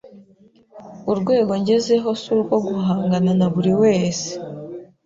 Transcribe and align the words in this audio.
urwego 1.11 1.51
ngezeho 1.61 2.09
surwo 2.23 2.55
guhangana 2.67 3.31
na 3.39 3.47
buri 3.53 3.73
wese 3.81 4.29